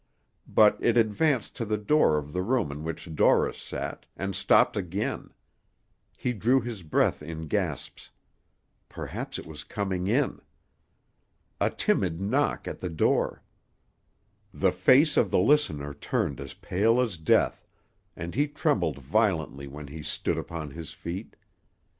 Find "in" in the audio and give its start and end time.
2.71-2.83, 7.21-7.47, 10.07-10.41